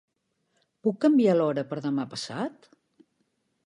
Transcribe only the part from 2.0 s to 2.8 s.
passat?